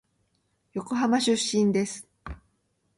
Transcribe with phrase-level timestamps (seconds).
[0.73, 2.09] 横浜出身です。